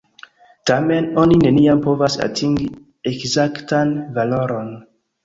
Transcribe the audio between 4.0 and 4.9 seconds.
valoron.